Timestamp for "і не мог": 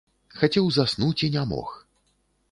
1.27-1.69